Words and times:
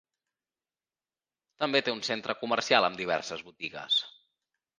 També 1.63 1.81
té 1.89 1.93
un 1.97 2.01
centre 2.09 2.37
comercial 2.41 2.89
amb 2.89 2.99
diverses 3.03 3.45
botigues. 3.53 4.01